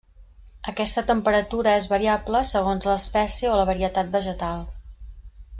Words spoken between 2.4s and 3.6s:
segons l'espècie